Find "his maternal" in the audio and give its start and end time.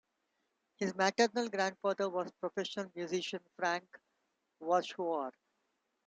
0.77-1.47